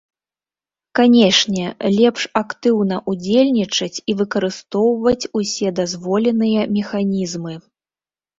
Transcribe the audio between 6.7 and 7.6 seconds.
механізмы.